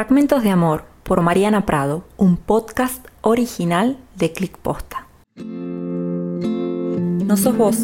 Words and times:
Fragmentos 0.00 0.42
de 0.42 0.48
Amor 0.48 0.86
por 1.02 1.20
Mariana 1.20 1.66
Prado, 1.66 2.06
un 2.16 2.38
podcast 2.38 3.06
original 3.20 3.98
de 4.16 4.32
Click 4.32 4.56
Posta. 4.56 5.06
No 5.36 7.36
sos 7.36 7.54
vos, 7.54 7.76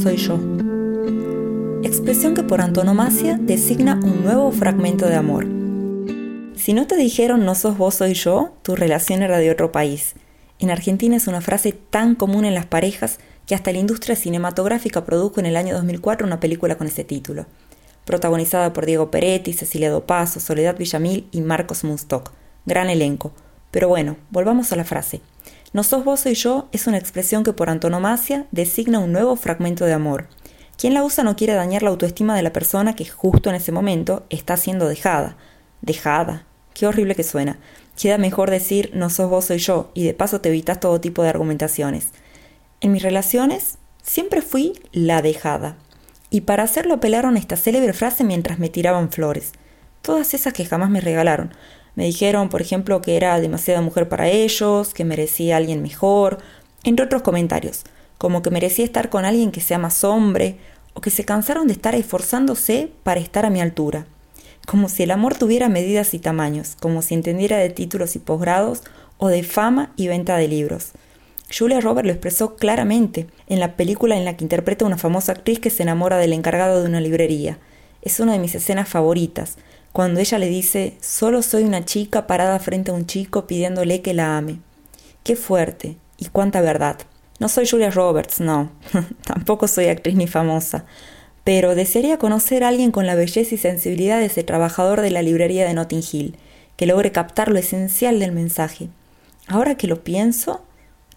soy 0.00 0.16
yo. 0.16 0.38
Expresión 1.82 2.34
que 2.34 2.44
por 2.44 2.60
antonomasia 2.60 3.36
designa 3.36 3.98
un 4.00 4.22
nuevo 4.22 4.52
fragmento 4.52 5.06
de 5.06 5.16
amor. 5.16 5.44
Si 6.54 6.72
no 6.72 6.86
te 6.86 6.94
dijeron 6.94 7.44
no 7.44 7.56
sos 7.56 7.76
vos, 7.76 7.96
soy 7.96 8.14
yo, 8.14 8.52
tu 8.62 8.76
relación 8.76 9.24
era 9.24 9.38
de 9.38 9.50
otro 9.50 9.72
país. 9.72 10.14
En 10.60 10.70
Argentina 10.70 11.16
es 11.16 11.26
una 11.26 11.40
frase 11.40 11.72
tan 11.72 12.14
común 12.14 12.44
en 12.44 12.54
las 12.54 12.66
parejas 12.66 13.18
que 13.44 13.56
hasta 13.56 13.72
la 13.72 13.78
industria 13.78 14.14
cinematográfica 14.14 15.04
produjo 15.04 15.40
en 15.40 15.46
el 15.46 15.56
año 15.56 15.74
2004 15.74 16.28
una 16.28 16.38
película 16.38 16.78
con 16.78 16.86
ese 16.86 17.02
título 17.02 17.46
protagonizada 18.06 18.72
por 18.72 18.86
Diego 18.86 19.10
Peretti, 19.10 19.52
Cecilia 19.52 19.90
Dopazo, 19.90 20.40
Soledad 20.40 20.78
Villamil 20.78 21.28
y 21.32 21.42
Marcos 21.42 21.84
Munstock. 21.84 22.30
Gran 22.64 22.88
elenco. 22.88 23.32
Pero 23.72 23.88
bueno, 23.88 24.16
volvamos 24.30 24.72
a 24.72 24.76
la 24.76 24.84
frase. 24.84 25.20
No 25.72 25.82
sos 25.82 26.04
vos 26.04 26.20
soy 26.20 26.34
yo 26.34 26.68
es 26.72 26.86
una 26.86 26.98
expresión 26.98 27.42
que 27.44 27.52
por 27.52 27.68
antonomasia 27.68 28.46
designa 28.52 29.00
un 29.00 29.12
nuevo 29.12 29.36
fragmento 29.36 29.84
de 29.84 29.92
amor. 29.92 30.28
Quien 30.78 30.94
la 30.94 31.02
usa 31.02 31.24
no 31.24 31.36
quiere 31.36 31.54
dañar 31.54 31.82
la 31.82 31.90
autoestima 31.90 32.36
de 32.36 32.42
la 32.42 32.52
persona 32.52 32.94
que 32.94 33.04
justo 33.04 33.50
en 33.50 33.56
ese 33.56 33.72
momento 33.72 34.24
está 34.30 34.56
siendo 34.56 34.88
dejada. 34.88 35.36
Dejada. 35.82 36.46
Qué 36.74 36.86
horrible 36.86 37.16
que 37.16 37.24
suena. 37.24 37.58
Queda 38.00 38.18
mejor 38.18 38.50
decir 38.50 38.90
no 38.94 39.10
sos 39.10 39.28
vos 39.28 39.46
soy 39.46 39.58
yo 39.58 39.90
y 39.94 40.04
de 40.04 40.14
paso 40.14 40.40
te 40.40 40.48
evitas 40.48 40.78
todo 40.78 41.00
tipo 41.00 41.24
de 41.24 41.30
argumentaciones. 41.30 42.10
En 42.80 42.92
mis 42.92 43.02
relaciones 43.02 43.78
siempre 44.02 44.42
fui 44.42 44.74
la 44.92 45.22
dejada 45.22 45.76
y 46.36 46.42
para 46.42 46.64
hacerlo 46.64 46.92
apelaron 46.92 47.36
a 47.36 47.38
esta 47.38 47.56
célebre 47.56 47.94
frase 47.94 48.22
mientras 48.22 48.58
me 48.58 48.68
tiraban 48.68 49.10
flores. 49.10 49.52
Todas 50.02 50.34
esas 50.34 50.52
que 50.52 50.66
jamás 50.66 50.90
me 50.90 51.00
regalaron. 51.00 51.54
Me 51.94 52.04
dijeron, 52.04 52.50
por 52.50 52.60
ejemplo, 52.60 53.00
que 53.00 53.16
era 53.16 53.40
demasiada 53.40 53.80
mujer 53.80 54.10
para 54.10 54.28
ellos, 54.28 54.92
que 54.92 55.06
merecía 55.06 55.56
alguien 55.56 55.80
mejor, 55.80 56.36
entre 56.84 57.06
otros 57.06 57.22
comentarios, 57.22 57.84
como 58.18 58.42
que 58.42 58.50
merecía 58.50 58.84
estar 58.84 59.08
con 59.08 59.24
alguien 59.24 59.50
que 59.50 59.62
sea 59.62 59.78
más 59.78 60.04
hombre, 60.04 60.58
o 60.92 61.00
que 61.00 61.08
se 61.08 61.24
cansaron 61.24 61.68
de 61.68 61.72
estar 61.72 61.94
esforzándose 61.94 62.90
para 63.02 63.18
estar 63.18 63.46
a 63.46 63.50
mi 63.50 63.62
altura. 63.62 64.04
Como 64.66 64.90
si 64.90 65.04
el 65.04 65.12
amor 65.12 65.36
tuviera 65.36 65.70
medidas 65.70 66.12
y 66.12 66.18
tamaños, 66.18 66.76
como 66.78 67.00
si 67.00 67.14
entendiera 67.14 67.56
de 67.56 67.70
títulos 67.70 68.14
y 68.14 68.18
posgrados, 68.18 68.82
o 69.16 69.28
de 69.28 69.42
fama 69.42 69.94
y 69.96 70.08
venta 70.08 70.36
de 70.36 70.48
libros. 70.48 70.90
Julia 71.50 71.80
Roberts 71.80 72.06
lo 72.06 72.12
expresó 72.12 72.56
claramente 72.56 73.28
en 73.46 73.60
la 73.60 73.76
película 73.76 74.16
en 74.16 74.24
la 74.24 74.36
que 74.36 74.44
interpreta 74.44 74.84
a 74.84 74.88
una 74.88 74.98
famosa 74.98 75.32
actriz 75.32 75.60
que 75.60 75.70
se 75.70 75.84
enamora 75.84 76.18
del 76.18 76.32
encargado 76.32 76.82
de 76.82 76.88
una 76.88 77.00
librería. 77.00 77.58
Es 78.02 78.18
una 78.20 78.32
de 78.32 78.38
mis 78.38 78.54
escenas 78.54 78.88
favoritas, 78.88 79.56
cuando 79.92 80.20
ella 80.20 80.38
le 80.38 80.48
dice 80.48 80.96
solo 81.00 81.42
soy 81.42 81.62
una 81.62 81.84
chica 81.84 82.26
parada 82.26 82.58
frente 82.58 82.90
a 82.90 82.94
un 82.94 83.06
chico 83.06 83.46
pidiéndole 83.46 84.02
que 84.02 84.12
la 84.12 84.36
ame. 84.36 84.58
Qué 85.22 85.36
fuerte 85.36 85.96
y 86.18 86.26
cuánta 86.26 86.60
verdad. 86.60 86.98
No 87.38 87.48
soy 87.48 87.68
Julia 87.68 87.90
Roberts, 87.90 88.40
no, 88.40 88.72
tampoco 89.24 89.68
soy 89.68 89.86
actriz 89.86 90.16
ni 90.16 90.26
famosa, 90.26 90.84
pero 91.44 91.74
desearía 91.74 92.18
conocer 92.18 92.64
a 92.64 92.68
alguien 92.68 92.90
con 92.90 93.06
la 93.06 93.14
belleza 93.14 93.54
y 93.54 93.58
sensibilidad 93.58 94.18
de 94.18 94.26
ese 94.26 94.42
trabajador 94.42 95.00
de 95.00 95.10
la 95.10 95.22
librería 95.22 95.66
de 95.66 95.74
Notting 95.74 96.02
Hill, 96.10 96.36
que 96.76 96.86
logre 96.86 97.12
captar 97.12 97.48
lo 97.48 97.58
esencial 97.58 98.18
del 98.18 98.32
mensaje. 98.32 98.88
Ahora 99.46 99.76
que 99.76 99.86
lo 99.86 100.02
pienso, 100.02 100.65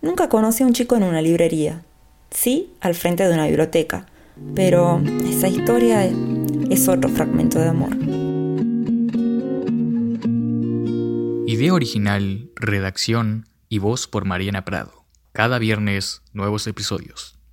Nunca 0.00 0.28
conocí 0.28 0.62
a 0.62 0.66
un 0.66 0.74
chico 0.74 0.96
en 0.96 1.02
una 1.02 1.20
librería, 1.20 1.82
sí 2.30 2.72
al 2.80 2.94
frente 2.94 3.26
de 3.26 3.34
una 3.34 3.46
biblioteca, 3.46 4.06
pero 4.54 5.02
esa 5.24 5.48
historia 5.48 6.08
es 6.70 6.88
otro 6.88 7.10
fragmento 7.10 7.58
de 7.58 7.68
amor. 7.68 7.96
Idea 11.48 11.74
original, 11.74 12.50
redacción 12.54 13.48
y 13.68 13.78
voz 13.78 14.06
por 14.06 14.24
Mariana 14.24 14.64
Prado. 14.64 15.04
Cada 15.32 15.58
viernes, 15.58 16.22
nuevos 16.32 16.66
episodios. 16.68 17.37